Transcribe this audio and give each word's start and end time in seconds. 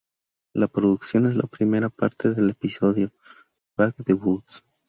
La 0.55 0.67
producción 0.67 1.27
es 1.27 1.35
la 1.35 1.43
primera 1.45 1.89
parte 1.89 2.31
del 2.31 2.49
episodio 2.49 3.11
"Back 3.77 3.97
to 3.97 4.03
the 4.03 4.13
Woods". 4.15 4.63